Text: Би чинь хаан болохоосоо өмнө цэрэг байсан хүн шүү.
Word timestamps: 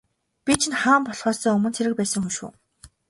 Би 0.45 0.53
чинь 0.61 0.79
хаан 0.81 1.01
болохоосоо 1.05 1.53
өмнө 1.57 1.69
цэрэг 1.75 1.93
байсан 1.97 2.21
хүн 2.23 2.33
шүү. 2.37 2.49